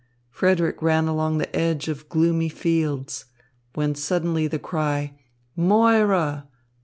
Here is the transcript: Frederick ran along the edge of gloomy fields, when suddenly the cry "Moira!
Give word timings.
Frederick 0.31 0.81
ran 0.81 1.07
along 1.07 1.37
the 1.37 1.55
edge 1.55 1.87
of 1.87 2.09
gloomy 2.09 2.49
fields, 2.49 3.25
when 3.75 3.93
suddenly 3.93 4.47
the 4.47 4.57
cry 4.57 5.13
"Moira! 5.55 6.47